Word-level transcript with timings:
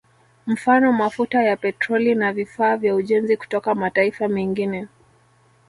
Mfano 0.47 0.91
mafuta 0.93 1.43
ya 1.43 1.57
Petroli 1.57 2.15
na 2.15 2.33
vifaa 2.33 2.77
vya 2.77 2.95
ujenzi 2.95 3.37
kutoka 3.37 3.75
mataifa 3.75 4.27
mengine 4.27 4.87